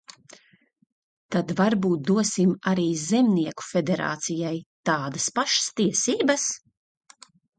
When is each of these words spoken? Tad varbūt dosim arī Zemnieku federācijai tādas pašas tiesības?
Tad 1.35 1.51
varbūt 1.59 2.07
dosim 2.11 2.55
arī 2.71 2.85
Zemnieku 3.03 3.67
federācijai 3.67 4.55
tādas 4.91 5.29
pašas 5.39 5.69
tiesības? 5.81 6.47